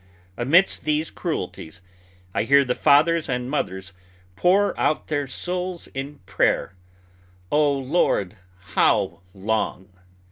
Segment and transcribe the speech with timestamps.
[0.35, 1.79] Amidst these cruelties
[2.33, 3.93] I hear the fathers and mothers
[4.35, 6.73] pour out their souls in prayer,
[7.51, 8.35] "O, Lord,
[8.73, 9.89] how long!"